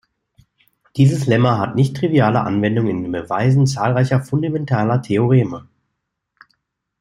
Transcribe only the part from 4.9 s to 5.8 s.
Theoreme.